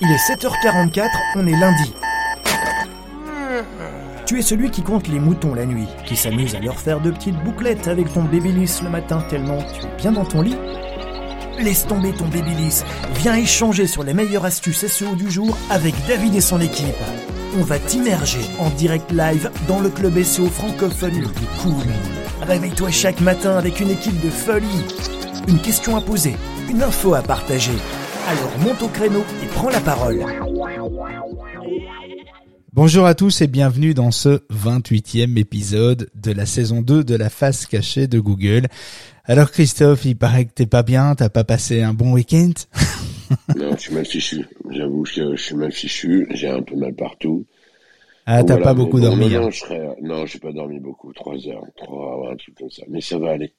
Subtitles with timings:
[0.00, 1.92] Il est 7h44, on est lundi.
[4.26, 7.10] Tu es celui qui compte les moutons la nuit, qui s'amuse à leur faire de
[7.10, 10.56] petites bouclettes avec ton babyliss le matin tellement tu es bien dans ton lit.
[11.58, 12.84] Laisse tomber ton babyliss,
[13.16, 16.94] viens échanger sur les meilleures astuces SEO du jour avec David et son équipe.
[17.58, 21.86] On va t'immerger en direct live dans le club SEO francophone le plus cool.
[22.42, 24.84] Réveille-toi chaque matin avec une équipe de folie.
[25.48, 26.36] Une question à poser,
[26.70, 27.74] une info à partager.
[28.28, 30.22] Alors monte au créneau et prends la parole.
[32.74, 37.30] Bonjour à tous et bienvenue dans ce 28e épisode de la saison 2 de la
[37.30, 38.66] face cachée de Google.
[39.24, 42.52] Alors Christophe, il paraît que t'es pas bien, t'as pas passé un bon week-end?
[43.56, 44.46] Non, je suis mal fichu.
[44.70, 47.46] J'avoue que je suis mal fichu, j'ai un peu mal partout.
[48.26, 49.30] Ah, t'as pas beaucoup dormi.
[49.30, 49.50] Non, hein?
[49.50, 49.96] je serais...
[50.02, 52.82] non, j'ai pas dormi beaucoup, trois heures, trois, un truc comme ça.
[52.88, 53.52] Mais ça va aller.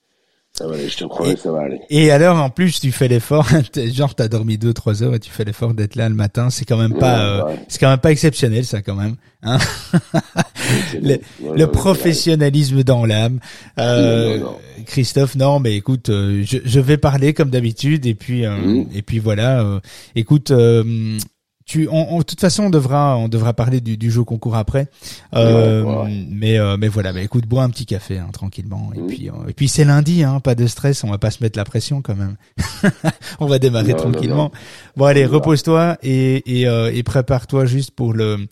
[0.57, 1.79] Ça va aller, je te promets, ça va aller.
[1.89, 3.47] Et alors en plus tu fais l'effort,
[3.93, 6.65] genre t'as dormi deux trois heures et tu fais l'effort d'être là le matin, c'est
[6.65, 9.15] quand même pas, Ouais, euh, c'est quand même pas exceptionnel ça quand même.
[9.43, 9.57] Hein
[11.01, 13.39] le, professionnalisme dans l'âme.
[13.79, 14.39] Euh.
[14.85, 18.87] Christophe, non, mais écoute, euh, je, je vais parler comme d'habitude et puis euh, Mhm.
[18.93, 19.61] et puis voilà.
[19.61, 19.79] euh,
[20.15, 21.17] écoute, euh,
[21.69, 24.55] tu, on, on- de toute façon, on devra on devra parler du, du jeu concours
[24.55, 24.87] après.
[25.35, 26.25] Euh, Ouais, ouais.
[26.29, 29.47] Mais euh, mais voilà, mais écoute, bois un petit café hein, tranquillement et puis euh,
[29.47, 32.01] et puis c'est lundi, hein, pas de stress, on va pas se mettre la pression
[32.01, 32.35] quand même.
[33.39, 34.35] on va démarrer Non, tranquillement.
[34.45, 34.51] non.
[34.97, 38.47] Bon allez, repose-toi et et, euh, et prépare-toi juste pour le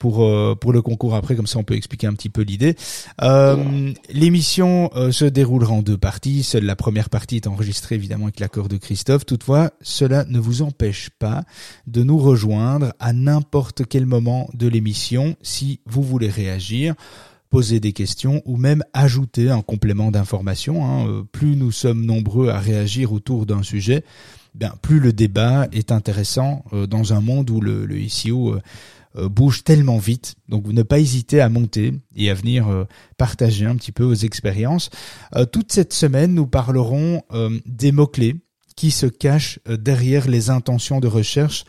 [0.00, 2.74] pour euh, pour le concours après comme ça on peut expliquer un petit peu l'idée.
[3.22, 6.42] Euh, L'émission euh, se déroulera en deux parties.
[6.42, 9.24] Seule la première partie est enregistrée évidemment avec l'accord de Christophe.
[9.24, 11.44] Toutefois, cela ne vous empêche pas
[11.86, 16.94] de nous rejoindre à n'importe quel moment de l'émission si vous voulez réagir
[17.50, 20.86] poser des questions ou même ajouter un complément d'information.
[20.86, 21.06] hein.
[21.08, 24.04] Euh, Plus nous sommes nombreux à réagir autour d'un sujet,
[24.54, 28.60] ben, plus le débat est intéressant euh, dans un monde où le, le euh, euh,
[29.14, 30.34] bouge tellement vite.
[30.48, 32.84] Donc ne pas hésiter à monter et à venir euh,
[33.16, 34.90] partager un petit peu vos expériences.
[35.34, 38.36] Euh, toute cette semaine, nous parlerons euh, des mots-clés
[38.76, 41.64] qui se cachent euh, derrière les intentions de recherche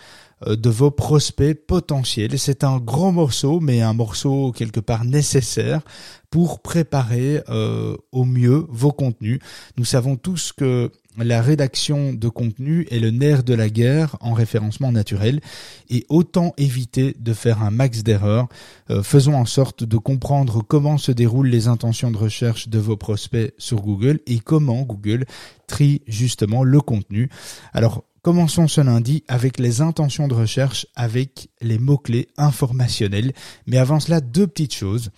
[0.47, 2.37] euh, de vos prospects potentiels.
[2.39, 5.81] C'est un gros morceau, mais un morceau quelque part nécessaire
[6.29, 9.39] pour préparer euh, au mieux vos contenus.
[9.77, 14.33] Nous savons tous que la rédaction de contenu est le nerf de la guerre en
[14.33, 15.41] référencement naturel
[15.89, 18.47] et autant éviter de faire un max d'erreurs.
[18.89, 22.97] Euh, faisons en sorte de comprendre comment se déroulent les intentions de recherche de vos
[22.97, 25.25] prospects sur Google et comment Google
[25.67, 27.29] trie justement le contenu.
[27.73, 33.33] Alors, commençons ce lundi avec les intentions de recherche avec les mots-clés informationnels.
[33.67, 35.11] Mais avant cela, deux petites choses.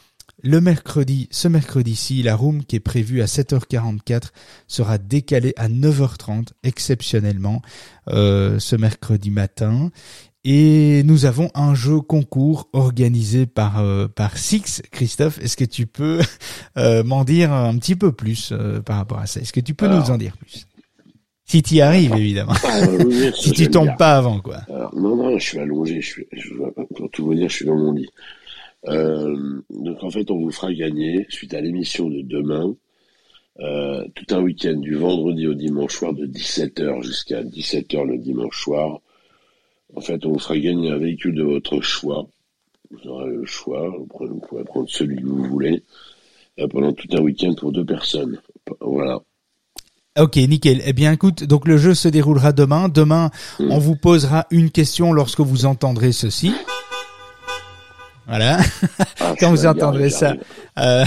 [0.45, 4.31] Le mercredi, ce mercredi-ci, la room qui est prévue à 7h44
[4.67, 7.61] sera décalée à 9h30 exceptionnellement
[8.09, 9.89] euh, ce mercredi matin.
[10.43, 14.81] Et nous avons un jeu concours organisé par euh, par Six.
[14.91, 16.19] Christophe, est-ce que tu peux
[16.77, 19.39] euh, m'en dire un petit peu plus euh, par rapport à ça?
[19.39, 20.01] Est-ce que tu peux Alors.
[20.01, 20.67] nous en dire plus?
[21.45, 22.53] Si tu y arrives, évidemment.
[22.65, 24.57] Ah, oui, si tu tombes pas avant, quoi.
[24.67, 26.49] Alors, non, non, je suis allongé, je suis, je,
[26.95, 28.09] pour tout vous dire, je suis dans mon lit.
[28.87, 32.75] Euh, donc en fait, on vous fera gagner, suite à l'émission de demain,
[33.59, 38.59] euh, tout un week-end du vendredi au dimanche soir de 17h jusqu'à 17h le dimanche
[38.61, 38.99] soir.
[39.95, 42.27] En fait, on vous fera gagner un véhicule de votre choix.
[42.91, 45.83] Vous aurez le choix, vous prenez- vous pouvez prendre celui que vous voulez,
[46.59, 48.39] euh, pendant tout un week-end pour deux personnes.
[48.81, 49.19] Voilà.
[50.19, 50.81] Ok, nickel.
[50.85, 52.87] Eh bien, écoute, donc le jeu se déroulera demain.
[52.89, 53.71] Demain, Mm.
[53.71, 56.51] on vous posera une question lorsque vous entendrez ceci.
[58.27, 58.57] Voilà.
[59.19, 60.33] Ah, Quand vous entendrez ça.
[60.79, 61.05] Euh,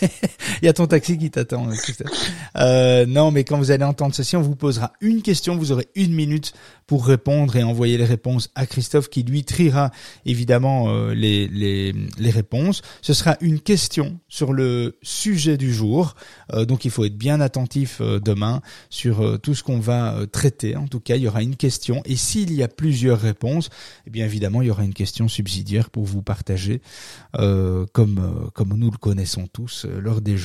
[0.62, 2.10] Il y a ton taxi qui t'attend, Christophe.
[2.56, 5.56] Euh, non, mais quand vous allez entendre ceci, on vous posera une question.
[5.56, 6.52] Vous aurez une minute
[6.86, 9.90] pour répondre et envoyer les réponses à Christophe, qui lui triera
[10.24, 12.82] évidemment euh, les, les, les réponses.
[13.02, 16.14] Ce sera une question sur le sujet du jour.
[16.52, 20.14] Euh, donc, il faut être bien attentif euh, demain sur euh, tout ce qu'on va
[20.14, 20.76] euh, traiter.
[20.76, 22.02] En tout cas, il y aura une question.
[22.04, 23.68] Et s'il y a plusieurs réponses,
[24.06, 26.80] eh bien évidemment, il y aura une question subsidiaire pour vous partager,
[27.36, 30.36] euh, comme euh, comme nous le connaissons tous euh, lors des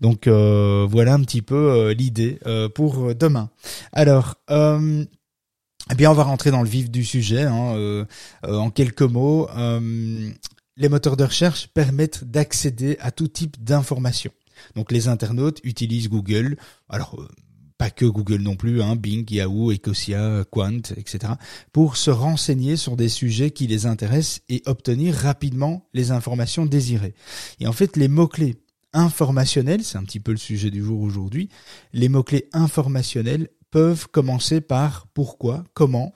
[0.00, 3.50] Donc euh, voilà un petit peu euh, l'idée euh, pour demain.
[3.92, 4.36] Alors.
[5.90, 7.44] Eh bien, on va rentrer dans le vif du sujet.
[7.44, 8.04] hein,
[8.42, 9.48] en quelques mots,
[10.76, 14.32] les moteurs de recherche permettent d'accéder à tout type d'informations.
[14.76, 16.58] Donc, les internautes utilisent Google.
[16.90, 17.16] Alors,
[17.78, 21.34] pas que Google non plus, hein, Bing, Yahoo, Ecosia, Quant, etc.,
[21.72, 27.14] pour se renseigner sur des sujets qui les intéressent et obtenir rapidement les informations désirées.
[27.60, 28.56] Et en fait, les mots-clés
[28.92, 31.48] informationnels, c'est un petit peu le sujet du jour aujourd'hui,
[31.92, 36.14] les mots-clés informationnels peuvent commencer par pourquoi, comment,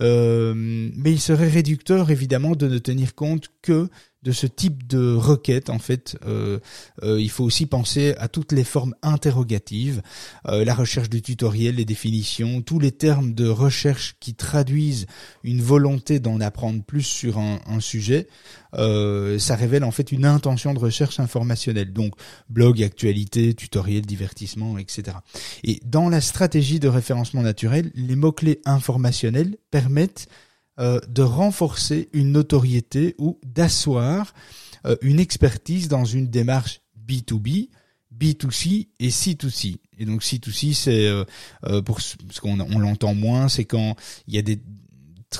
[0.00, 3.88] euh, mais il serait réducteur évidemment de ne tenir compte que
[4.22, 6.60] de ce type de requête, en fait, euh,
[7.02, 10.02] euh, il faut aussi penser à toutes les formes interrogatives,
[10.46, 15.06] euh, la recherche de tutoriels, les définitions, tous les termes de recherche qui traduisent
[15.42, 18.28] une volonté d'en apprendre plus sur un, un sujet.
[18.72, 21.92] ça révèle en fait une intention de recherche informationnelle.
[21.92, 22.14] Donc
[22.48, 25.16] blog, actualité, tutoriel, divertissement, etc.
[25.64, 30.28] Et dans la stratégie de référencement naturel, les mots-clés informationnels permettent
[30.80, 34.32] euh, de renforcer une notoriété ou d'asseoir
[34.86, 37.68] euh, une expertise dans une démarche B2B,
[38.18, 39.76] B2C et C2C.
[39.98, 43.96] Et donc C2C, c'est euh, pour ce qu'on on l'entend moins, c'est quand
[44.26, 44.62] il y a des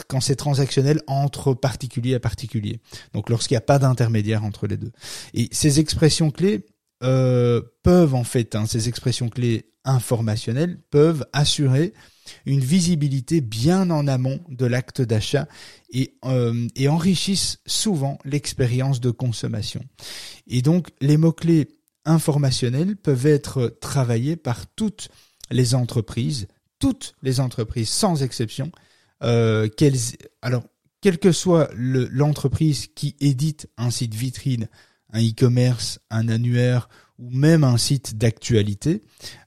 [0.08, 2.80] quand c'est transactionnel entre particulier à particulier.
[3.12, 4.92] Donc lorsqu'il n'y a pas d'intermédiaire entre les deux.
[5.34, 6.66] Et ces expressions clés
[7.02, 11.92] peuvent en fait, hein, ces expressions clés informationnelles peuvent assurer
[12.46, 15.48] une visibilité bien en amont de l'acte d'achat
[15.90, 19.84] et, euh, et enrichissent souvent l'expérience de consommation.
[20.46, 21.68] Et donc les mots-clés
[22.04, 25.08] informationnels peuvent être travaillés par toutes
[25.50, 28.70] les entreprises, toutes les entreprises sans exception,
[29.22, 29.98] euh, qu'elles,
[30.40, 30.64] alors
[31.00, 34.68] quelle que soit l'entreprise qui édite un site vitrine,
[35.12, 36.88] un e-commerce, un annuaire
[37.18, 39.02] ou même un site d'actualité,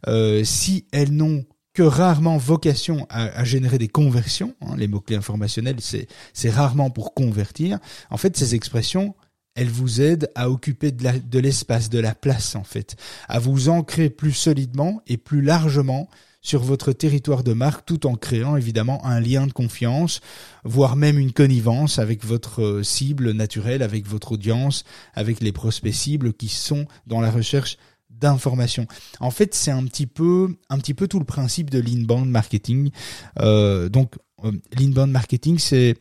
[0.08, 4.56] euh, si elles n'ont que rarement vocation à, générer des conversions.
[4.62, 7.80] Hein, les mots-clés informationnels, c'est rarement pour convertir.
[8.10, 9.14] En fait, ces expressions,
[9.56, 12.96] elles vous aident à occuper de l'espace, de, de la place, en fait,
[13.28, 16.10] à vous ancrer plus solidement et plus largement
[16.46, 20.22] sur votre territoire de marque tout en créant évidemment un lien de confiance,
[20.64, 24.84] voire même une connivence avec votre euh, cible naturelle, avec votre audience,
[25.16, 27.78] avec les prospects cibles qui sont dans la recherche
[28.12, 28.86] d'information.
[29.20, 32.92] En fait, c'est un petit peu, un petit peu tout le principe de l'inbound marketing.
[33.40, 34.14] Euh, donc,
[34.44, 35.96] euh, l'inbound marketing, c'est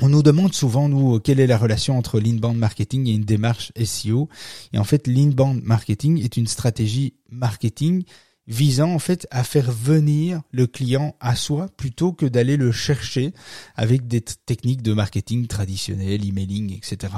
[0.00, 3.72] on nous demande souvent, nous, quelle est la relation entre l'inbound marketing et une démarche
[3.76, 4.30] SEO.
[4.72, 8.04] Et en fait, l'inbound marketing est une stratégie marketing
[8.46, 13.32] visant en fait à faire venir le client à soi plutôt que d'aller le chercher
[13.74, 17.12] avec des techniques de marketing traditionnelles, emailing, etc.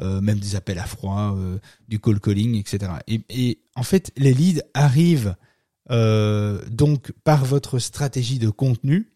[0.00, 1.58] Euh, même des appels à froid, euh,
[1.88, 2.92] du call calling, etc.
[3.06, 5.36] Et, en fait, les leads arrivent
[5.90, 9.11] euh, donc par votre stratégie de contenu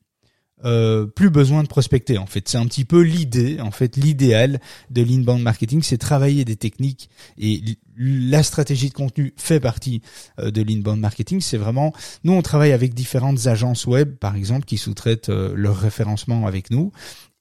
[0.64, 2.48] euh, plus besoin de prospecter en fait.
[2.48, 4.58] C'est un petit peu l'idée, en fait, l'idéal
[4.90, 7.60] de l'inbound marketing, c'est travailler des techniques et
[7.98, 10.00] la stratégie de contenu fait partie
[10.38, 11.42] euh, de l'inbound marketing.
[11.42, 11.92] C'est vraiment,
[12.24, 16.70] nous on travaille avec différentes agences web, par exemple, qui sous-traitent euh, leur référencement avec
[16.70, 16.90] nous.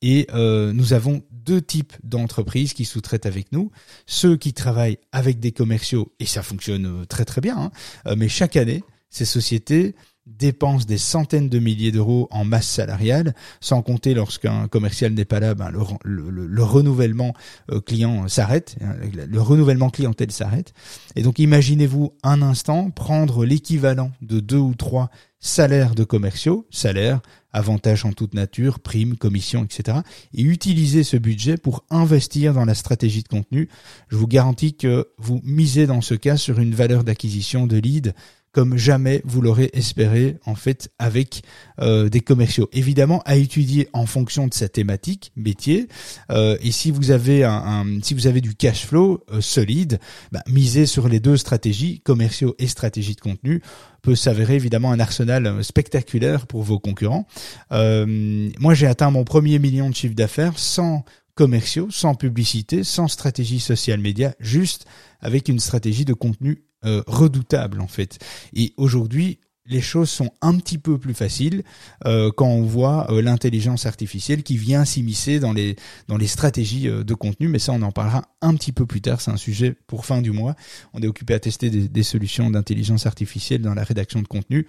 [0.02, 3.72] Et nous avons deux types d'entreprises qui sous-traitent avec nous.
[4.06, 7.72] Ceux qui travaillent avec des commerciaux, et ça fonctionne très très bien,
[8.06, 9.96] hein, mais chaque année, ces sociétés
[10.26, 15.40] dépense des centaines de milliers d'euros en masse salariale, sans compter lorsqu'un commercial n'est pas
[15.40, 17.34] là, ben le, renouvellement
[17.72, 18.96] euh, client s'arrête, hein,
[19.28, 20.74] le, renouvellement clientèle s'arrête.
[21.16, 27.22] Et donc imaginez-vous un instant prendre l'équivalent de deux ou trois salaires de commerciaux, salaires,
[27.54, 30.00] avantages en toute nature, primes, commissions, etc.
[30.34, 33.70] et utiliser ce budget pour investir dans la stratégie de contenu.
[34.10, 38.14] Je vous garantis que vous misez dans ce cas sur une valeur d'acquisition de lead
[38.56, 41.42] comme jamais vous l'aurez espéré en fait avec
[41.82, 42.70] euh, des commerciaux.
[42.72, 45.90] Évidemment à étudier en fonction de sa thématique métier.
[46.32, 50.00] Euh, et si vous avez un, si vous avez du cash flow euh, solide,
[50.32, 53.62] bah, miser sur les deux stratégies commerciaux et stratégie de contenu
[54.02, 57.28] peut s'avérer évidemment un arsenal spectaculaire pour vos concurrents.
[57.72, 63.60] moi j'ai atteint mon premier million de chiffre d'affaires sans commerciaux, sans publicité, sans stratégie
[63.60, 64.86] social média, juste
[65.20, 68.20] avec une stratégie de contenu euh, redoutable en fait.
[68.54, 71.64] Et aujourd'hui, les choses sont un petit peu plus faciles
[72.06, 75.76] euh, quand on voit euh, l'intelligence artificielle qui vient s'immiscer dans les
[76.08, 77.48] dans les stratégies de contenu.
[77.48, 79.22] Mais ça, on en parlera un petit peu plus tard.
[79.22, 80.56] C'est un sujet pour fin du mois.
[80.94, 84.68] On est occupé à tester des, solutions d'intelligence artificielle dans la rédaction de contenu.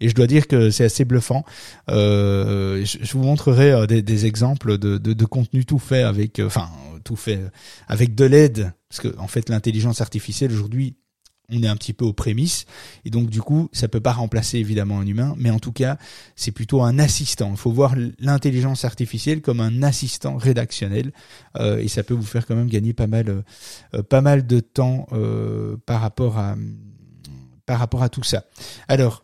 [0.00, 1.44] Et je dois dire que c'est assez bluffant.
[1.86, 6.68] Je, vous montrerai des, exemples de, de, de contenu tout fait avec, enfin
[7.04, 7.40] tout fait
[7.86, 10.96] avec de l'aide, parce que en fait l'intelligence artificielle aujourd'hui
[11.52, 12.66] on est un petit peu aux prémices.
[13.04, 15.98] Et donc du coup ça peut pas remplacer évidemment un humain mais en tout cas
[16.36, 17.50] c'est plutôt un assistant.
[17.52, 21.12] Il faut voir l'intelligence artificielle comme un assistant rédactionnel.
[21.58, 23.44] Euh, et ça peut vous faire quand même gagner pas mal
[23.94, 26.56] euh, mal de temps euh, par rapport à
[27.66, 28.44] par rapport à tout ça.
[28.88, 29.22] Alors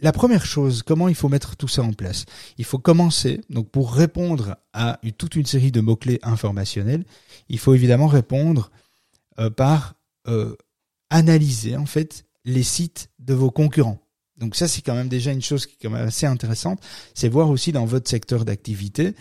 [0.00, 2.26] la première chose, comment il faut mettre tout ça en place?
[2.58, 7.04] Il faut commencer, donc pour répondre à toute une série de mots-clés informationnels,
[7.48, 8.70] il faut évidemment répondre
[9.38, 9.94] euh, par
[10.28, 10.56] euh,
[11.10, 14.00] analyser en fait les sites de vos concurrents.
[14.36, 16.80] Donc ça, c'est quand même déjà une chose qui est quand même assez intéressante.
[17.14, 19.14] C'est voir aussi dans votre secteur d'activité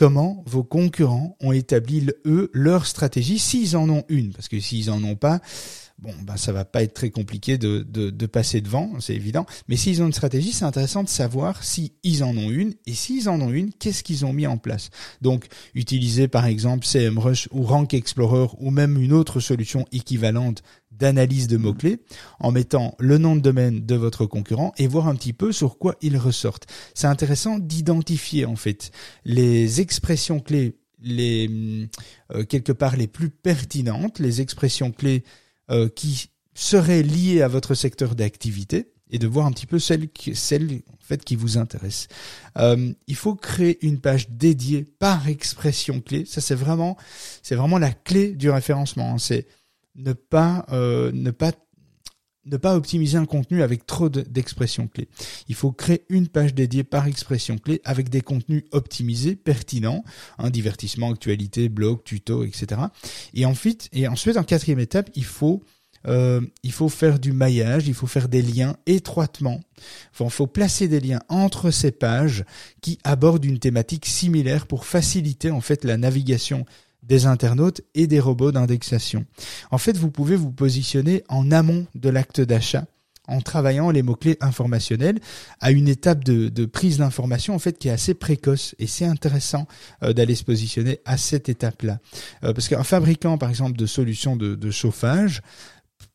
[0.00, 4.32] comment vos concurrents ont établi, eux, leur stratégie, s'ils en ont une.
[4.32, 5.42] Parce que s'ils en ont pas,
[5.98, 9.44] bon, ben ça va pas être très compliqué de, passer devant, c'est évident.
[9.68, 12.94] Mais s'ils ont une stratégie, c'est intéressant de savoir si ils en ont une et
[12.94, 14.88] s'ils en ont une, qu'est-ce qu'ils ont mis en place?
[15.20, 20.62] Donc, utiliser par exemple CMrush ou Rank Explorer ou même une autre solution équivalente
[21.00, 22.00] d'analyse de mots-clés
[22.38, 25.78] en mettant le nom de domaine de votre concurrent et voir un petit peu sur
[25.78, 26.66] quoi ils ressortent.
[26.94, 28.92] C'est intéressant d'identifier en fait
[29.24, 31.88] les expressions clés les
[32.34, 35.24] euh, quelque part les plus pertinentes, les expressions clés
[35.70, 40.08] euh, qui seraient liées à votre secteur d'activité et de voir un petit peu celles
[40.10, 42.08] qui, celles en fait qui vous intéressent.
[42.58, 46.24] Euh, il faut créer une page dédiée par expression clé.
[46.26, 46.96] Ça c'est vraiment
[47.42, 49.14] c'est vraiment la clé du référencement.
[49.14, 49.18] Hein.
[49.18, 49.46] C'est
[50.00, 51.52] ne pas euh, ne pas
[52.46, 55.08] ne pas optimiser un contenu avec trop d'expressions clés.
[55.48, 60.04] Il faut créer une page dédiée par expression clé avec des contenus optimisés, pertinents,
[60.38, 62.80] hein, divertissement, actualité, blog, tuto, etc.
[63.34, 63.90] Et ensuite,
[64.36, 65.62] en quatrième étape, il faut
[66.06, 69.60] euh, il faut faire du maillage, il faut faire des liens étroitement.
[70.18, 72.44] il faut placer des liens entre ces pages
[72.80, 76.64] qui abordent une thématique similaire pour faciliter en fait la navigation
[77.02, 79.24] des internautes et des robots d'indexation.
[79.70, 82.84] En fait, vous pouvez vous positionner en amont de l'acte d'achat
[83.26, 85.20] en travaillant les mots-clés informationnels
[85.60, 89.68] à une étape de, prise d'information en fait qui est assez précoce et c'est intéressant
[90.02, 92.00] euh, d'aller se positionner à cette étape-là.
[92.42, 95.42] Euh, parce qu'un fabricant par exemple de solutions de chauffage,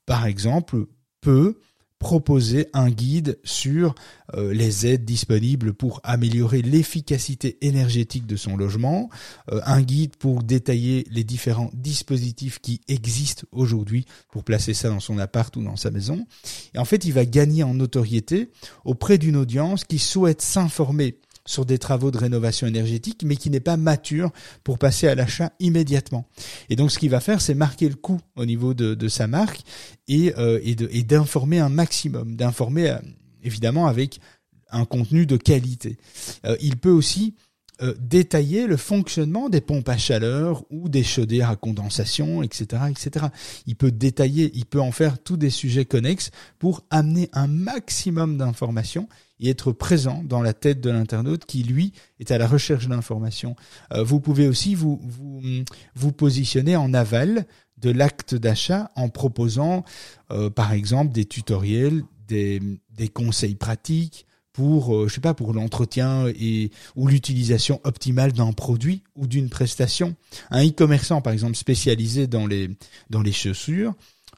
[0.06, 0.86] par exemple,
[1.22, 1.58] peut
[2.00, 3.96] proposer un guide sur
[4.36, 9.10] euh, les aides disponibles pour améliorer l'efficacité énergétique de son logement,
[9.52, 15.00] euh, un guide pour détailler les différents dispositifs qui existent aujourd'hui pour placer ça dans
[15.00, 16.28] son appart ou dans sa maison.
[16.74, 18.52] Et en fait, il va gagner en notoriété
[18.84, 23.60] auprès d'une audience qui souhaite s'informer sur des travaux de rénovation énergétique, mais qui n'est
[23.60, 24.32] pas mature
[24.64, 26.28] pour passer à l'achat immédiatement.
[26.70, 29.62] Et donc, ce qu'il va faire, c'est marquer le coup au niveau de, sa marque
[30.08, 32.98] et, euh, et d'informer un maximum, d'informer euh,
[33.44, 34.20] évidemment avec
[34.72, 35.98] un contenu de qualité.
[36.46, 37.36] Euh, il peut aussi
[37.82, 43.28] euh, détailler le fonctionnement des pompes à chaleur ou des chaudières à condensation, etc., etc.
[43.66, 48.38] Il peut détailler, il peut en faire tous des sujets connexes pour amener un maximum
[48.38, 52.88] d'informations et être présent dans la tête de l'internaute qui lui est à la recherche
[52.88, 53.58] d'informations.
[53.92, 55.42] Euh, vous pouvez aussi vous, vous
[55.96, 57.46] vous positionner en aval
[57.78, 59.84] de l'acte d'achat en proposant,
[60.32, 64.26] euh, par exemple, des tutoriels, des, des conseils pratiques,
[64.56, 69.50] pour, euh, je sais pas, pour l'entretien et ou l'utilisation optimale d'un produit ou d'une
[69.50, 70.16] prestation.
[70.50, 72.70] Un e-commerçant, par exemple, spécialisé dans les
[73.10, 73.94] dans les chaussures,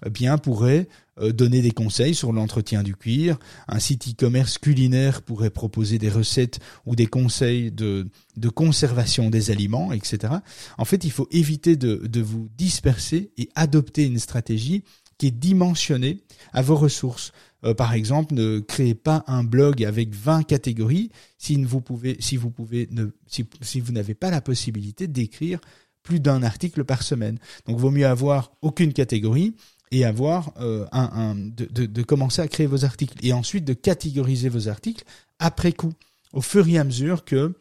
[0.06, 0.88] eh bien pourrait
[1.20, 3.38] euh, donner des conseils sur l'entretien du cuir.
[3.68, 8.08] Un site e-commerce culinaire pourrait proposer des recettes ou des conseils de,
[8.38, 10.34] de conservation des aliments, etc.
[10.80, 14.84] En fait, il faut éviter de, de vous disperser et adopter une stratégie
[15.18, 16.22] qui est dimensionnée
[16.54, 17.32] à vos ressources.
[17.64, 22.38] Euh, par exemple, ne créez pas un blog avec 20 catégories si vous pouvez, si
[22.38, 25.60] vous n'avez pas la possibilité d'écrire
[26.04, 27.38] plus d'un article par semaine.
[27.66, 29.56] Donc, vaut mieux avoir aucune catégorie
[29.92, 34.68] et avoir euh, un, de, commencer à créer vos articles et ensuite de catégoriser vos
[34.68, 35.04] articles
[35.40, 35.94] après coup,
[36.34, 37.54] au fur et à mesure que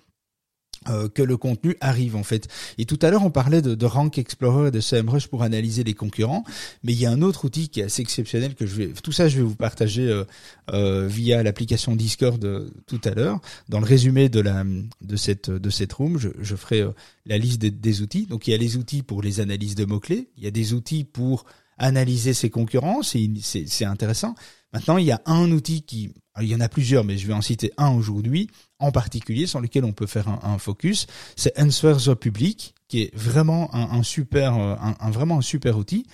[0.88, 2.49] euh, que le contenu arrive en fait.
[2.78, 5.85] Et tout à l'heure on parlait de, de, Rank Explorer et de SEMrush pour analyser
[5.85, 6.45] les concurrents,
[6.83, 9.12] mais il y a un autre outil qui est assez exceptionnel que je vais, tout
[9.12, 10.25] ça je vais vous partager euh,
[10.73, 13.40] euh, via l'application Discord tout à l'heure.
[13.69, 14.64] Dans le résumé de la
[15.00, 16.85] de cette de cette room, je, je ferai
[17.25, 18.26] la liste des, des outils.
[18.26, 20.50] Donc il y a les outils pour les analyses de mots clés, il y a
[20.50, 21.45] des outils pour
[21.78, 24.35] analyser ses concurrents, c'est intéressant.
[24.73, 27.33] Maintenant, il y a un outil qui, il y en a plusieurs, mais je vais
[27.33, 31.95] en citer un aujourd'hui, en particulier, sur lequel on peut faire un, focus, c'est Answer
[32.05, 36.07] the Public, qui est vraiment un, super, un, vraiment un super outil.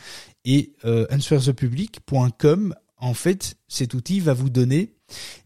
[0.45, 1.07] Et euh,
[2.99, 4.95] en fait, cet outil va vous donner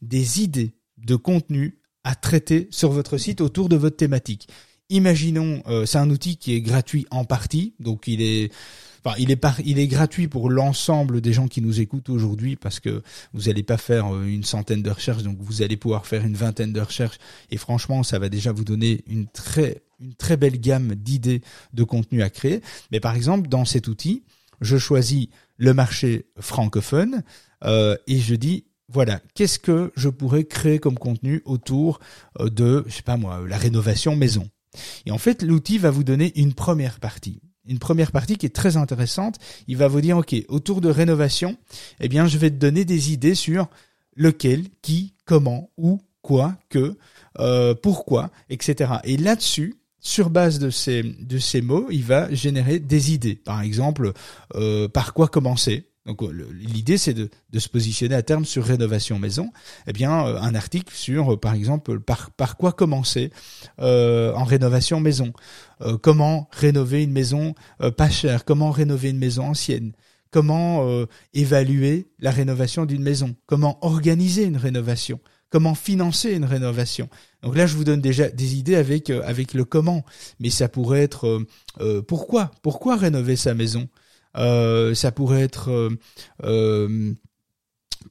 [0.03, 4.49] des idées de contenu à traiter sur votre site autour de votre thématique.
[4.89, 8.53] Imaginons, euh, c'est un outil qui est gratuit en partie, donc il est
[9.19, 13.03] il est il est gratuit pour l'ensemble des gens qui nous écoutent aujourd'hui parce que
[13.33, 16.35] vous n'allez pas faire euh, une centaine de recherches, donc vous allez pouvoir faire une
[16.35, 17.19] vingtaine de recherches
[17.51, 21.41] et franchement, ça va déjà vous donner une très une très belle gamme d'idées
[21.73, 22.61] de contenu à créer.
[22.93, 24.25] Mais par exemple, dans cet outil,
[24.61, 27.23] je choisis le marché francophone
[27.65, 31.99] euh, et je dis voilà, qu'est-ce que je pourrais créer comme contenu autour
[32.41, 34.49] euh, de, je sais pas moi, la rénovation maison.
[35.07, 37.41] Et en fait, l'outil va vous donner une première partie.
[37.69, 39.37] une première partie qui est très intéressante.
[39.67, 41.57] Il va vous dire, OK, autour de rénovation,
[42.01, 43.69] eh bien, je vais te donner des idées sur
[44.15, 46.97] lequel, qui, comment, où, quoi, que,
[47.39, 48.95] euh, pourquoi, etc.
[49.05, 53.35] Et là-dessus, sur base de ces, de mots, il va générer des idées.
[53.35, 54.13] Par exemple,
[54.55, 55.89] euh, par quoi commencer?
[56.07, 56.23] Donc
[56.53, 59.51] l'idée c'est de, se positionner à terme sur rénovation maison.
[59.87, 63.31] Eh bien, euh, un article sur, par exemple, par, quoi commencer
[63.79, 65.33] en rénovation maison.
[66.03, 67.55] comment rénover une maison
[67.97, 68.45] pas chère?
[68.45, 69.93] Comment rénover une maison ancienne?
[70.31, 73.35] Comment évaluer la rénovation d'une maison?
[73.47, 75.21] Comment organiser une rénovation?
[75.51, 77.09] Comment financer une rénovation?
[77.43, 79.23] Donc là, je vous donne déjà des idées avec euh,
[79.55, 80.05] le comment,
[80.41, 81.47] mais ça pourrait être euh,
[81.81, 82.51] euh, pourquoi?
[82.63, 83.89] Pourquoi rénover sa maison?
[84.37, 85.91] Ça pourrait être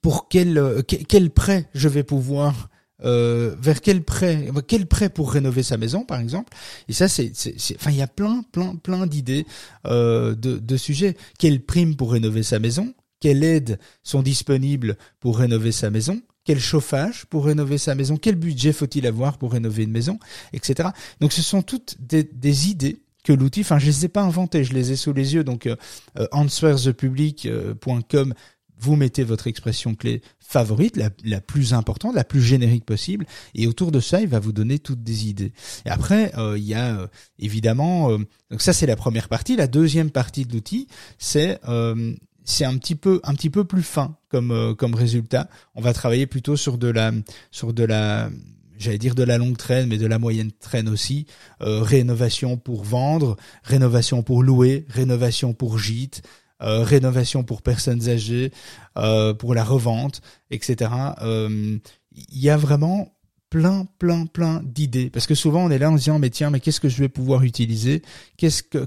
[0.02, 6.54] pour quel prêt je vais pouvoir vers quel prêt pour rénover sa maison par exemple.
[6.88, 7.32] Et ça c'est
[7.76, 9.46] enfin il y a plein plein plein d'idées
[9.86, 11.16] de, de sujets.
[11.40, 12.94] Quelle prime pour rénover sa maison?
[13.20, 16.22] Quelles aides sont disponibles pour rénover sa maison?
[16.46, 20.20] Quel chauffage pour rénover sa maison, quel budget faut-il avoir pour rénover une maison,
[20.54, 20.90] etc.
[21.20, 24.74] Donc ce sont toutes des, idées que l'outil, enfin je les ai pas inventées, je
[24.74, 25.76] les ai sous les yeux, donc euh,
[26.18, 26.26] euh
[28.78, 33.90] vous mettez votre expression clé favorite, la, plus importante, la plus générique possible, et autour
[33.90, 35.54] de ça, il va vous donner toutes des idées.
[35.86, 37.08] Et après, euh, il y a euh,
[37.40, 38.12] évidemment,
[38.52, 41.58] donc ça c'est la première partie, la deuxième partie de l'outil, c'est
[42.46, 45.50] c'est un petit peu un petit peu plus fin comme euh, comme résultat.
[45.74, 47.12] On va travailler plutôt sur de la
[47.52, 48.30] sur de la
[48.78, 51.26] j'allais dire de la longue traîne, mais de la moyenne traîne aussi.
[51.62, 56.22] Euh, rénovation pour vendre, rénovation pour louer, rénovation pour gîte,
[56.62, 58.52] euh, rénovation pour personnes âgées,
[59.40, 60.92] pour la revente, etc.
[61.22, 61.82] Il
[62.40, 63.14] y a vraiment
[63.50, 65.10] plein, plein, plein d'idées.
[65.10, 66.98] Parce que souvent on est là en se disant mais tiens, mais qu'est-ce que je
[66.98, 68.02] vais pouvoir utiliser?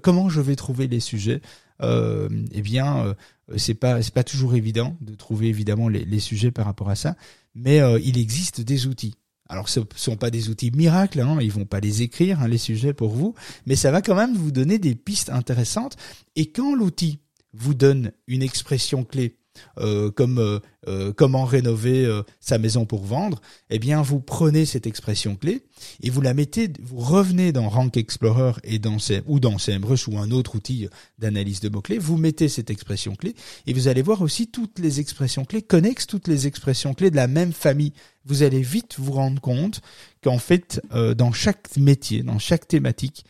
[0.02, 1.40] Comment je vais trouver les sujets?
[1.82, 3.14] Eh bien,
[3.50, 6.96] euh, c'est pas c'est pas toujours évident de trouver évidemment les, sujets par rapport à
[6.96, 7.16] ça,
[7.54, 9.14] mais euh, il existe des outils.
[9.48, 12.58] Alors ce sont pas des outils miracles, hein, ils vont pas les écrire hein, les
[12.58, 13.34] sujets pour vous,
[13.66, 15.96] mais ça va quand même vous donner des pistes intéressantes.
[16.36, 17.20] Et quand l'outil
[17.54, 19.37] vous donne une expression clé
[19.78, 22.08] euh, comme euh, euh, comment rénover
[22.40, 23.40] sa maison pour vendre,
[23.70, 25.64] eh bien vous prenez cette expression clé
[26.02, 30.18] et vous la mettez, vous revenez dans Rank Explorer et dans ou dans CMrush ou
[30.18, 33.34] un autre outil d'analyse de mots clés, vous mettez cette expression clé
[33.66, 37.16] et vous allez voir aussi toutes les expressions clés connexes, toutes les expressions clés de
[37.16, 37.92] la même famille.
[38.24, 39.80] Vous allez vite vous rendre compte
[40.22, 40.80] qu'en fait
[41.16, 43.24] dans chaque métier, dans chaque thématique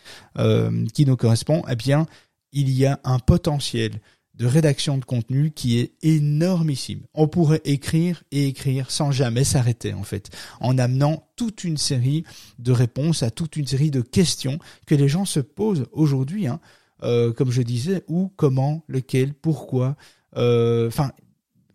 [0.94, 2.06] qui nous correspond, eh bien
[2.52, 4.00] il y a un potentiel
[4.38, 7.00] de rédaction de contenu qui est énormissime.
[7.14, 12.24] On pourrait écrire et écrire sans jamais s'arrêter en fait, en amenant toute une série
[12.58, 16.60] de réponses à toute une série de questions que les gens se posent aujourd'hui, hein,
[17.02, 19.96] euh, comme je disais, où, comment, lequel, pourquoi.
[20.36, 21.12] Euh, enfin,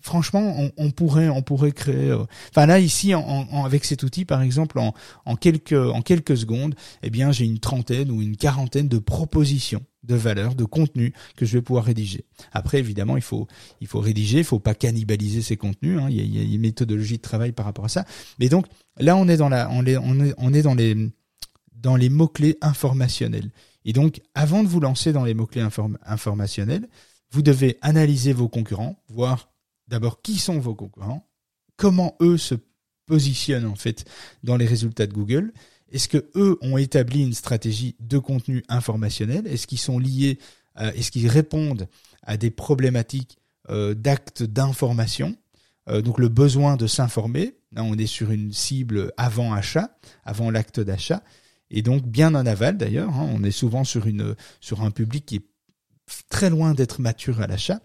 [0.01, 2.11] franchement, on, pourrait, on pourrait créer.
[2.11, 4.93] Euh, enfin là, ici, en, avec cet outil, par exemple, en,
[5.25, 9.83] en quelques en quelques secondes, eh bien, j'ai une trentaine ou une quarantaine de propositions
[10.03, 12.25] de valeurs, de contenu que je vais pouvoir rédiger.
[12.51, 13.47] Après, évidemment, il faut
[13.81, 15.99] il faut rédiger, il faut pas cannibaliser ces contenus.
[15.99, 18.05] Hein, il, y a, il, y a, une méthodologie de travail par rapport à ça.
[18.39, 18.65] Mais donc
[18.97, 20.95] là, on est dans la, on est on est, on est dans les
[21.73, 23.51] dans les mots clés informationnels.
[23.85, 25.65] Et donc, avant de vous lancer dans les mots clés
[26.05, 26.87] informationnels,
[27.31, 29.49] vous devez analyser vos concurrents, voir
[29.87, 31.27] d'abord qui sont vos concurrents,
[31.75, 32.55] comment eux se
[33.05, 34.05] positionnent en fait
[34.43, 35.53] dans les résultats de Google.
[35.93, 39.45] Est-ce que eux ont établi une stratégie de contenu informationnel?
[39.45, 40.39] Est-ce qu'ils sont liés
[40.79, 41.87] euh, Est-ce qu'ils répondent
[42.23, 43.37] à des problématiques
[43.69, 45.35] euh, d'actes d'information?
[45.87, 47.53] Euh, Donc le besoin de s'informer.
[47.71, 51.23] Là, on est sur une cible avant achat, avant l'acte d'achat,
[51.69, 53.13] et donc bien en aval d'ailleurs.
[53.13, 53.29] Hein.
[53.31, 55.45] on est souvent sur une sur un public qui est
[56.29, 57.81] très loin d'être mature à l'achat,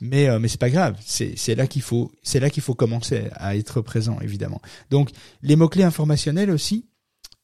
[0.00, 0.96] mais mais c'est pas grave.
[1.04, 4.62] C'est c'est là qu'il faut c'est là qu'il faut commencer à être présent évidemment.
[4.90, 5.10] Donc
[5.42, 6.86] les mots clés informationnels aussi.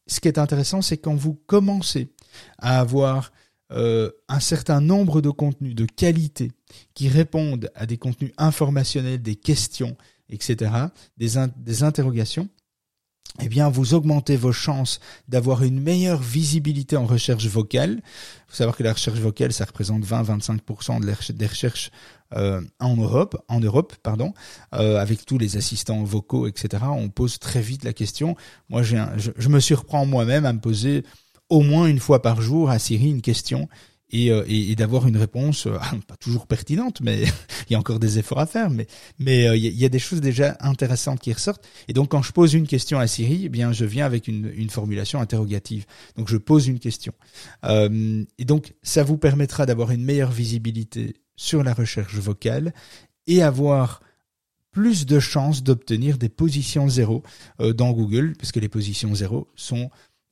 [0.08, 2.12] Ce qui est intéressant, c'est quand vous commencez
[2.58, 3.30] à avoir
[3.70, 6.50] euh, un certain nombre de contenus de qualité
[6.94, 9.96] qui répondent à des contenus informationnels, des questions,
[10.30, 10.70] etc.,
[11.18, 12.48] des, interrogations,
[13.40, 18.00] eh bien, vous augmentez vos chances d'avoir une meilleure visibilité en recherche vocale.
[18.00, 18.02] Il
[18.48, 21.90] faut savoir que la recherche vocale, ça représente 20-25% des recherches
[22.34, 24.32] euh, en Europe, en Europe, pardon,
[24.74, 26.84] euh, avec tous les assistants vocaux, etc.
[26.90, 28.36] On pose très vite la question.
[28.68, 31.04] Moi, j'ai je, je, me surprends moi-même à me poser
[31.48, 33.68] au moins une fois par jour à Siri une question
[34.10, 37.22] et, euh, et, d'avoir une réponse euh, pas toujours pertinente, mais
[37.68, 38.86] il y a encore des efforts à faire, mais
[39.18, 41.66] mais euh, il y, a des choses déjà intéressantes qui ressortent.
[41.88, 44.50] Et donc quand je pose une question à Siri, eh bien je viens avec une,
[44.56, 45.84] une formulation interrogative.
[46.16, 47.12] Donc je pose une question.
[47.64, 52.74] Euh, et donc ça vous permettra d'avoir une meilleure visibilité sur la recherche vocale
[53.27, 54.03] et avoir
[54.70, 57.22] plus de chances d'obtenir des positions zéro
[57.59, 59.90] dans Google, parce que les positions zéro sont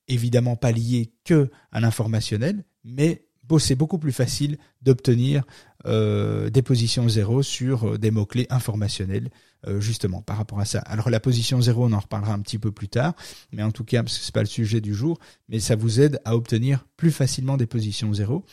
[0.08, 3.26] évidemment pas liées que à l'informationnel, mais
[3.58, 5.44] c'est beaucoup plus facile d'obtenir
[5.86, 9.30] euh, des positions zéro sur euh, des mots-clés informationnels,
[9.66, 10.80] euh, justement, par rapport à ça.
[10.80, 13.14] Alors la position zéro, on en reparlera un petit peu plus tard,
[13.52, 16.20] mais en tout cas, parce que pas le sujet du jour, mais ça vous aide
[16.24, 18.44] à obtenir plus facilement des positions zéro.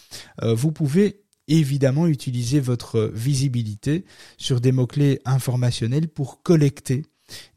[0.42, 4.06] vous pouvez évidemment utiliser votre visibilité
[4.38, 7.04] sur des mots-clés informationnels pour collecter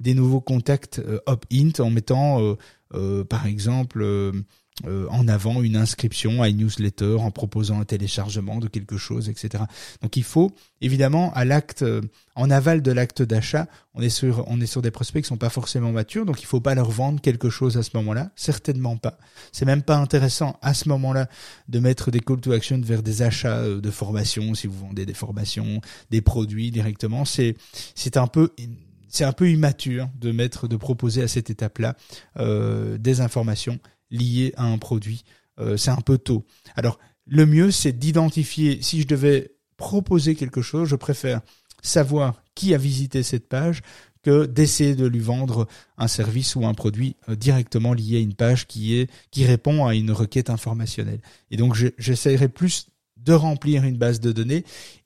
[0.01, 2.57] des nouveaux contacts opt-int en mettant,
[3.29, 4.33] par exemple,
[4.85, 9.31] euh, en avant une inscription à une newsletter en proposant un téléchargement de quelque chose,
[9.31, 9.65] etc.
[10.03, 12.03] Donc il faut évidemment à l'acte, euh,
[12.35, 15.39] en aval de l'acte d'achat, on est sur on est sur des prospects qui sont
[15.39, 18.99] pas forcément matures, donc il faut pas leur vendre quelque chose à ce moment-là, certainement
[18.99, 19.19] pas.
[19.51, 21.29] C'est même pas intéressant à ce moment-là
[21.69, 25.07] de mettre des call to action vers des achats euh, de formation si vous vendez
[25.07, 27.25] des formations, des produits directement.
[27.25, 27.57] C'est
[27.95, 28.53] c'est un peu
[29.09, 31.97] c'est un peu immature de mettre, de proposer à cette étape-là
[32.39, 33.79] euh, des informations
[34.11, 35.25] lié à un produit.
[35.59, 36.45] Euh, c'est un peu tôt.
[36.75, 41.41] Alors, le mieux, c'est d'identifier, si je devais proposer quelque chose, je préfère
[41.83, 43.83] savoir qui a visité cette page
[44.23, 48.35] que d'essayer de lui vendre un service ou un produit euh, directement lié à une
[48.35, 51.21] page qui répond à une requête informationnelle.
[51.53, 54.65] Et donc j'essaierai plus de remplir une base de données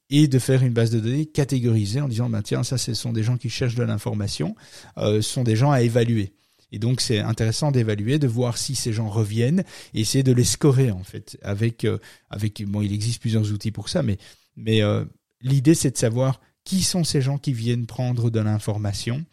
[0.08, 3.12] et de faire une base de données catégorisée en disant ben tiens ça ce sont
[3.12, 4.56] des gens qui cherchent de l'information,
[4.98, 6.32] euh, ce sont des gens à évaluer.
[6.72, 10.44] Et donc c'est intéressant d'évaluer, de voir si ces gens reviennent et essayer de les
[10.44, 11.98] scorer en fait avec euh,
[12.30, 14.18] avec bon il existe plusieurs outils pour ça mais
[14.56, 15.04] mais euh,
[15.40, 19.24] l'idée c'est de savoir qui sont ces gens qui viennent prendre de l'information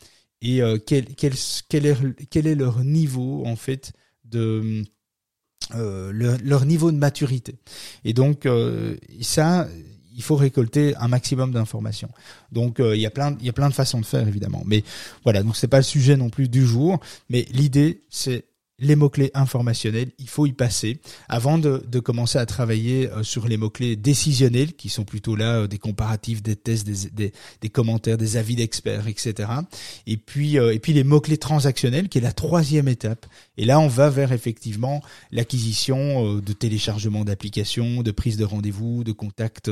[0.41, 1.34] et euh, quel, quel,
[1.69, 1.97] quel, est,
[2.30, 4.84] quel est leur niveau en fait de
[5.73, 7.56] leur, leur, niveau de maturité.
[8.06, 8.47] Et donc
[9.21, 9.67] ça,
[10.17, 12.10] il faut récolter un maximum d'informations.
[12.51, 14.63] Donc euh, il y a plein il y a plein de façons de faire évidemment.
[14.65, 14.84] Mais
[15.23, 16.99] voilà, donc c'est pas le sujet non plus du jour,
[17.30, 18.45] mais l'idée c'est
[18.79, 23.47] les mots-clés informationnels, il faut y passer avant de, de commencer à travailler euh, sur
[23.47, 27.69] les mots-clés décisionnels, qui sont plutôt là euh, des comparatifs, des tests, des, des, des
[27.69, 29.49] commentaires, des avis d'experts, etc.
[30.05, 33.25] Et puis, et puis les mots-clés transactionnels, qui est la troisième étape.
[33.57, 39.11] Et là, on va vers effectivement l'acquisition de téléchargement d'applications, de prise de rendez-vous, de
[39.11, 39.69] contacts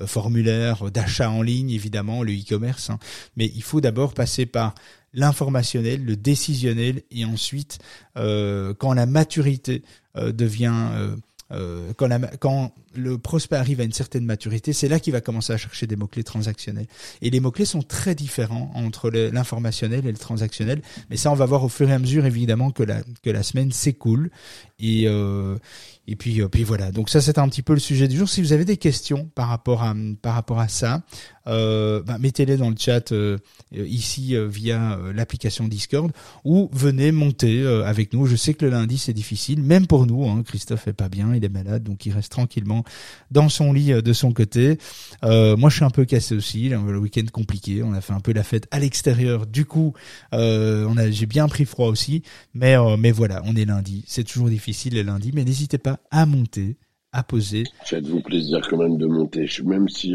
[0.00, 2.88] euh, formulaire d'achat en ligne, évidemment, le e-commerce.
[2.88, 2.98] Hein.
[3.36, 4.74] Mais il faut d'abord passer par
[5.14, 7.78] l'informationnel, le décisionnel, et ensuite,
[8.16, 9.82] euh, quand la maturité
[10.16, 11.16] euh, devient
[11.50, 11.92] euh,
[12.40, 15.86] quand, le prospect arrive à une certaine maturité, c'est là qu'il va commencer à chercher
[15.86, 16.86] des mots-clés transactionnels.
[17.20, 21.44] Et les mots-clés sont très différents entre l'informationnel et le transactionnel, mais ça on va
[21.44, 24.30] voir au fur et à mesure évidemment que la, que la semaine s'écoule.
[24.78, 28.28] Et, et puis, puis voilà, donc ça c'est un petit peu le sujet du jour.
[28.28, 31.02] Si vous avez des questions par rapport à, par rapport à ça,
[31.46, 33.38] euh, bah, mettez-les dans le chat euh,
[33.72, 36.12] ici via l'application Discord
[36.44, 38.26] ou venez monter avec nous.
[38.26, 40.28] Je sais que le lundi c'est difficile, même pour nous.
[40.28, 42.84] Hein, Christophe est pas bien, il est malade, donc il reste tranquillement
[43.30, 44.78] dans son lit de son côté.
[45.22, 47.82] moi je suis un peu cassé aussi, le week-end compliqué.
[47.82, 49.46] On a fait un peu la fête à l'extérieur.
[49.46, 49.94] Du coup,
[50.32, 52.22] on a, j'ai bien pris froid aussi,
[52.54, 54.04] mais mais voilà, on est lundi.
[54.06, 56.76] C'est toujours difficile le lundi, mais n'hésitez pas à monter,
[57.12, 57.64] à poser.
[57.84, 60.14] Faites-vous plaisir quand même de monter, même si.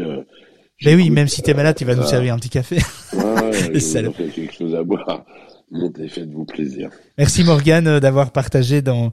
[0.82, 2.78] Euh, mais oui, même si t'es malade, tu vas nous servir un petit café.
[3.12, 4.02] Ouais, ça
[4.34, 5.24] quelque chose à boire.
[5.70, 6.90] Montez, faites-vous plaisir.
[7.18, 9.12] Merci Morgane euh, d'avoir partagé dans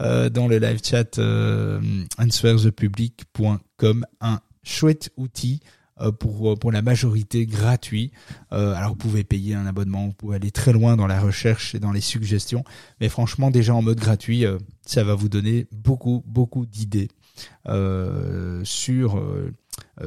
[0.00, 1.80] euh, dans le live chat euh,
[2.18, 5.60] answersthepublic.com un chouette outil
[6.00, 8.10] euh, pour pour la majorité gratuit.
[8.52, 11.74] Euh, alors vous pouvez payer un abonnement, vous pouvez aller très loin dans la recherche
[11.74, 12.64] et dans les suggestions,
[13.00, 17.08] mais franchement déjà en mode gratuit, euh, ça va vous donner beaucoup beaucoup d'idées
[18.64, 19.22] sur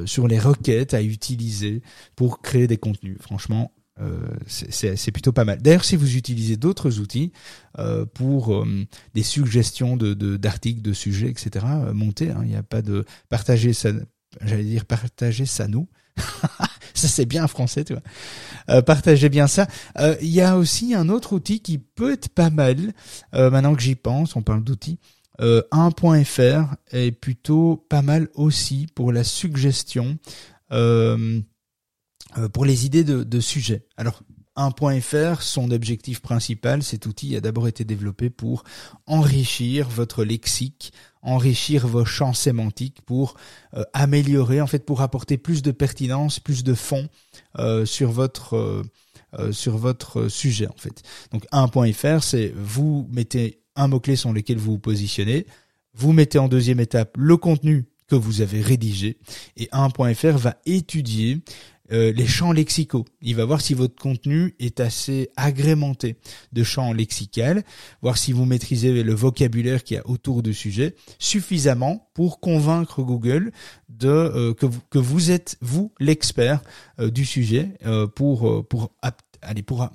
[0.06, 1.82] sur les requêtes à utiliser
[2.16, 3.18] pour créer des contenus.
[3.22, 5.62] Franchement, euh, c'est plutôt pas mal.
[5.62, 7.32] D'ailleurs, si vous utilisez d'autres outils
[7.80, 12.32] euh, pour euh, des suggestions de d'articles, de, sujets, etc., montez.
[12.32, 13.92] Hein, il n'y a pas de partager ça
[14.42, 15.88] j'allais dire partager ça nous.
[16.94, 18.04] ça c'est bien français, tu vois.
[18.70, 19.68] Euh, partagez bien ça.
[20.00, 22.94] Euh, il y a aussi un autre outil qui peut être pas mal.
[23.34, 25.00] Euh, maintenant que j'y pense, on parle d'outils.
[25.40, 30.18] 1.fr est plutôt pas mal aussi pour la suggestion,
[30.70, 33.86] pour les idées de, de sujets.
[33.98, 34.22] Alors
[34.58, 38.64] 1.fr, son objectif principal, cet outil a d'abord été développé pour
[39.06, 43.36] enrichir votre lexique, enrichir vos champs sémantiques pour
[43.74, 47.10] euh, améliorer, en fait, pour apporter plus de pertinence, plus de fond
[47.60, 48.84] euh, sur votre
[49.38, 51.04] euh, sur votre sujet, en fait.
[51.34, 55.46] Donc 1.fr, c'est vous mettez un mot clé sur lequel vous vous positionnez,
[55.94, 59.18] vous mettez en deuxième étape le contenu que vous avez rédigé
[59.58, 61.42] et 1.fr va étudier
[61.92, 63.06] euh, les champs lexicaux.
[63.22, 66.16] Il va voir si votre contenu est assez agrémenté
[66.52, 67.62] de champs lexicaux,
[68.02, 73.04] voir si vous maîtrisez le vocabulaire qui y a autour du sujet suffisamment pour convaincre
[73.04, 73.52] Google
[73.90, 76.62] de euh, que, vous, que vous êtes vous l'expert
[77.00, 77.70] euh, du sujet
[78.16, 78.92] pour pour
[79.44, 79.88] aller pour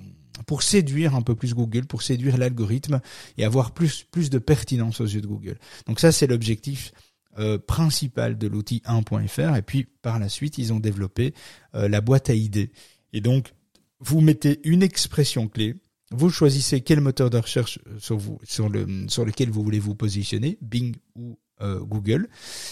[0.45, 3.01] pour séduire un peu plus Google, pour séduire l'algorithme
[3.37, 5.57] et avoir plus plus de pertinence aux yeux de Google.
[5.87, 6.91] Donc ça c'est l'objectif
[7.39, 11.33] euh, principal de l'outil 1.fr et puis par la suite ils ont développé
[11.75, 12.71] euh, la boîte à idées.
[13.13, 13.53] Et donc
[13.99, 15.75] vous mettez une expression clé,
[16.11, 19.95] vous choisissez quel moteur de recherche sur, vous, sur, le, sur lequel vous voulez vous
[19.95, 22.27] positionner, Bing ou euh, Google.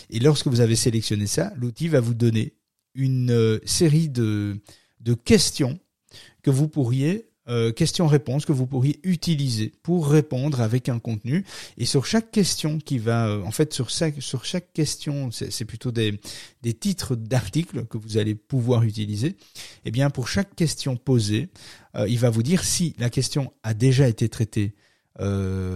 [0.09, 2.55] Et lorsque vous avez sélectionné ça, l'outil va vous donner
[2.95, 4.59] une série de,
[4.99, 5.79] de questions
[6.43, 11.45] que vous pourriez euh, questions-réponses que vous pourriez utiliser pour répondre avec un contenu.
[11.77, 15.65] Et sur chaque question qui va, euh, en fait, sur chaque, sur chaque question, c'est
[15.65, 16.19] plutôt des,
[16.61, 19.35] des titres d'articles que vous allez pouvoir utiliser.
[19.85, 21.49] Eh bien, pour chaque question posée,
[21.95, 24.75] euh, il va vous dire si la question a déjà été traitée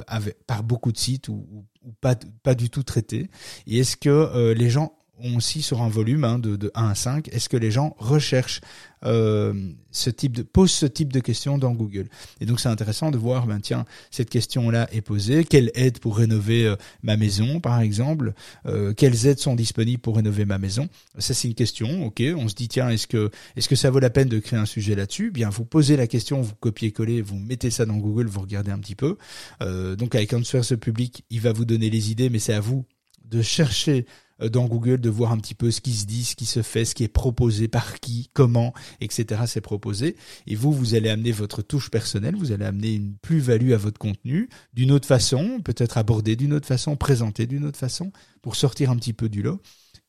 [0.08, 1.66] avec, par beaucoup de sites ou,
[2.00, 3.30] pas, pas du tout traitée.
[3.68, 4.94] Et est-ce que les gens
[5.36, 8.62] aussi sur un volume hein, de, de 1 à 5, est-ce que les gens recherchent
[9.06, 9.54] euh,
[9.92, 12.08] ce type de posent ce type de questions dans Google?
[12.42, 15.44] Et donc c'est intéressant de voir, ben tiens, cette question-là est posée.
[15.46, 18.34] Quelle aide pour rénover euh, ma maison, par exemple?
[18.66, 20.90] Euh, Quelles aides sont disponibles pour rénover ma maison?
[21.20, 22.06] Ça c'est une question.
[22.06, 24.60] Ok, on se dit tiens, est-ce que est-ce que ça vaut la peine de créer
[24.60, 25.32] un sujet là-dessus?
[25.32, 28.80] Bien, vous posez la question, vous copiez-collez, vous mettez ça dans Google, vous regardez un
[28.80, 29.18] petit peu.
[29.62, 32.86] Euh, donc avec ce Public, il va vous donner les idées, mais c'est à vous
[33.26, 34.06] de chercher
[34.40, 36.86] dans Google de voir un petit peu ce qui se dit, ce qui se fait,
[36.86, 39.44] ce qui est proposé par qui, comment, etc.
[39.48, 40.16] C'est proposé.
[40.48, 44.00] Et vous, vous allez amener votre touche personnelle, vous allez amener une plus-value à votre
[44.00, 48.90] contenu d'une autre façon, peut-être abordé d'une autre façon, présenté d'une autre façon, pour sortir
[48.90, 49.62] un petit peu du lot.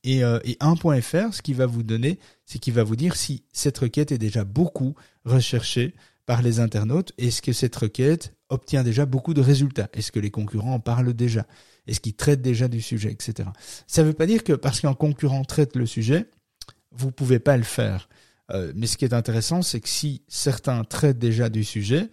[0.02, 3.44] Et, euh, et 1.fr, ce qu'il va vous donner, c'est qu'il va vous dire si
[3.52, 5.94] cette requête est déjà beaucoup recherchée
[6.26, 7.12] par les internautes.
[7.18, 9.88] Est-ce que cette requête obtient déjà beaucoup de résultats?
[9.94, 11.46] Est-ce que les concurrents en parlent déjà?
[11.86, 13.48] Est-ce qu'il traite déjà du sujet, etc.
[13.86, 16.26] Ça ne veut pas dire que parce qu'un concurrent traite le sujet,
[16.92, 18.08] vous pouvez pas le faire.
[18.50, 22.10] Euh, mais ce qui est intéressant, c'est que si certains traitent déjà du sujet,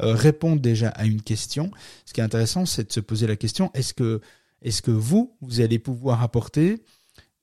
[0.00, 1.70] euh, répondent déjà à une question,
[2.04, 4.20] ce qui est intéressant, c'est de se poser la question est-ce que,
[4.62, 6.82] est-ce que vous, vous allez pouvoir apporter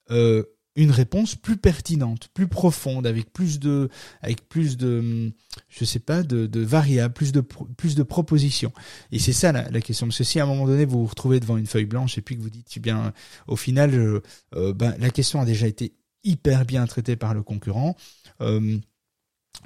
[0.10, 0.44] euh,
[0.76, 3.90] une réponse plus pertinente, plus profonde, avec plus de,
[4.22, 5.34] avec plus de,
[5.70, 8.72] je sais pas, de, variables, plus de, plus de propositions.
[9.12, 10.08] Et c'est ça la, la, question.
[10.08, 12.22] Parce que si à un moment donné vous vous retrouvez devant une feuille blanche et
[12.22, 13.14] puis que vous dites, eh bien,
[13.48, 14.22] au final,
[14.56, 17.96] euh, ben, la question a déjà été hyper bien traitée par le concurrent.
[18.42, 18.78] Euh,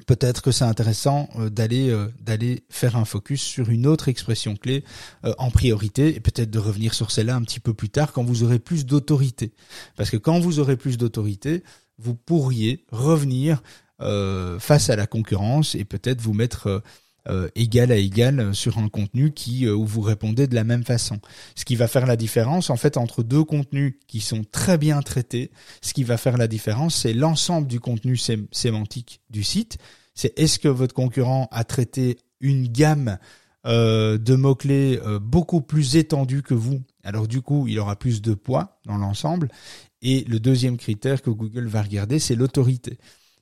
[0.06, 4.56] peut-être que c'est intéressant euh, d'aller euh, d'aller faire un focus sur une autre expression
[4.56, 4.84] clé
[5.24, 8.24] euh, en priorité et peut-être de revenir sur celle-là un petit peu plus tard quand
[8.24, 9.54] vous aurez plus d'autorité.
[9.96, 11.64] Parce que quand vous aurez plus d'autorité
[11.98, 13.64] vous pourriez revenir
[14.60, 16.84] face à la concurrence et peut-être vous mettre
[17.28, 20.84] euh, égal à égal sur un contenu qui euh, où vous répondez de la même
[20.84, 21.20] façon.
[21.56, 25.02] Ce qui va faire la différence en fait entre deux contenus qui sont très bien
[25.02, 25.50] traités,
[25.82, 28.16] ce qui va faire la différence, c'est l'ensemble du contenu
[28.52, 29.80] sémantique du site.
[30.14, 33.18] C'est est-ce que votre concurrent a traité une gamme
[33.66, 36.84] euh, de mots-clés beaucoup plus étendue que vous?
[37.04, 39.50] Alors du coup, il aura plus de poids dans l'ensemble.
[40.04, 43.00] Et le deuxième critère que Google va regarder, c'est l'autorité.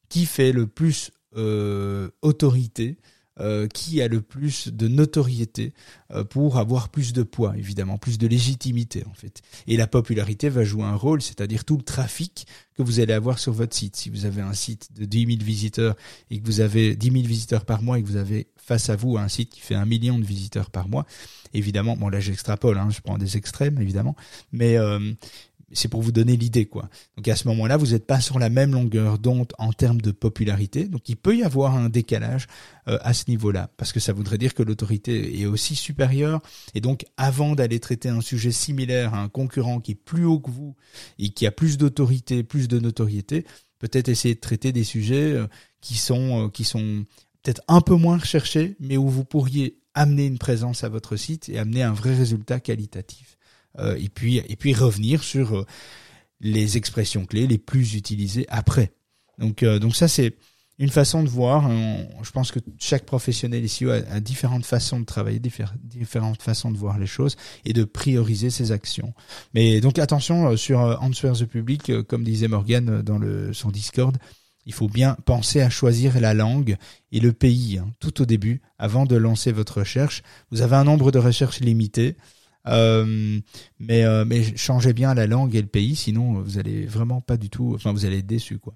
[0.07, 1.11] Qui fait le plus
[2.21, 2.97] autorité
[3.39, 5.73] euh, qui a le plus de notoriété
[6.11, 9.41] euh, pour avoir plus de poids, évidemment, plus de légitimité en fait.
[9.65, 13.39] Et la popularité va jouer un rôle, c'est-à-dire tout le trafic que vous allez avoir
[13.39, 13.95] sur votre site.
[13.95, 15.95] Si vous avez un site de 10 000 visiteurs
[16.29, 18.95] et que vous avez 10 000 visiteurs par mois et que vous avez face à
[18.95, 21.05] vous un site qui fait un million de visiteurs par mois,
[21.53, 24.15] évidemment, bon là j'extrapole, hein, je prends des extrêmes évidemment,
[24.51, 25.13] mais euh,
[25.73, 26.89] c'est pour vous donner l'idée, quoi.
[27.17, 30.11] Donc à ce moment-là, vous n'êtes pas sur la même longueur d'onde en termes de
[30.11, 30.85] popularité.
[30.85, 32.47] Donc il peut y avoir un décalage
[32.87, 36.41] euh, à ce niveau-là, parce que ça voudrait dire que l'autorité est aussi supérieure.
[36.75, 40.39] Et donc avant d'aller traiter un sujet similaire à un concurrent qui est plus haut
[40.39, 40.75] que vous
[41.19, 43.45] et qui a plus d'autorité, plus de notoriété,
[43.79, 45.47] peut-être essayer de traiter des sujets euh,
[45.81, 47.05] qui sont euh, qui sont
[47.41, 51.49] peut-être un peu moins recherchés, mais où vous pourriez amener une présence à votre site
[51.49, 53.32] et amener un vrai résultat qualitatif.
[53.79, 55.65] Euh, et puis et puis revenir sur euh,
[56.39, 58.93] les expressions clés les plus utilisées après.
[59.39, 60.35] Donc euh, donc ça c'est
[60.79, 61.69] une façon de voir.
[62.23, 66.97] je pense que chaque professionnel ici a, différentes façons de travailler, différentes façons de voir
[66.97, 69.13] les choses et de prioriser ses actions.
[69.53, 74.17] Mais donc attention euh, sur Answer the Public, comme disait Morgan dans le, son Discord,
[74.65, 76.77] il faut bien penser à choisir la langue
[77.11, 80.23] et le pays hein, tout au début, avant de lancer votre recherche.
[80.51, 82.15] Vous avez un nombre de recherches limité.
[82.67, 83.39] Euh,
[83.79, 87.35] mais euh, mais changez bien la langue et le pays, sinon vous allez vraiment pas
[87.35, 88.73] du tout, enfin vous allez être déçu quoi.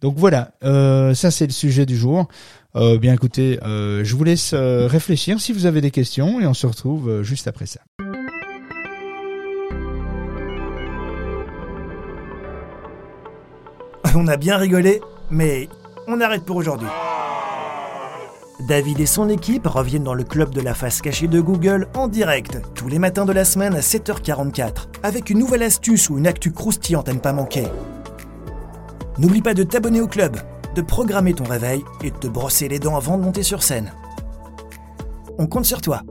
[0.00, 2.28] Donc voilà, euh, ça c'est le sujet du jour.
[2.76, 6.54] Euh, bien écoutez, euh, je vous laisse réfléchir si vous avez des questions et on
[6.54, 7.80] se retrouve juste après ça.
[14.14, 15.70] On a bien rigolé, mais
[16.06, 16.88] on arrête pour aujourd'hui.
[18.66, 22.06] David et son équipe reviennent dans le club de la face cachée de Google en
[22.06, 26.28] direct, tous les matins de la semaine à 7h44, avec une nouvelle astuce ou une
[26.28, 27.66] actu croustillante à ne pas manquer.
[29.18, 30.36] N'oublie pas de t'abonner au club,
[30.76, 33.92] de programmer ton réveil et de te brosser les dents avant de monter sur scène.
[35.38, 36.02] On compte sur toi.